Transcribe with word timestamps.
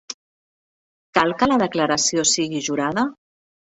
Cal 1.19 1.35
que 1.43 1.51
la 1.53 1.61
declaració 1.67 2.29
sigui 2.35 2.67
jurada? 2.73 3.09